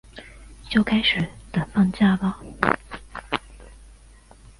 [0.67, 2.39] 就开始等放假啦